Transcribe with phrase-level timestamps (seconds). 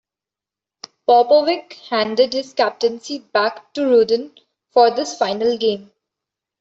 [1.07, 4.33] Popovic handed his captaincy back to Rudan
[4.71, 5.91] for this final game.